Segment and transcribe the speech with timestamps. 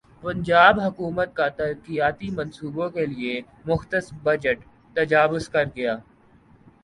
[0.23, 4.59] پنجاب حکومت کا ترقیاتی منصوبوں کیلئےمختص بجٹ
[4.95, 5.93] تجاوزکرگیا